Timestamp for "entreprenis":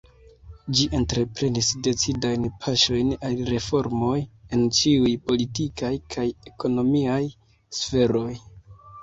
0.99-1.67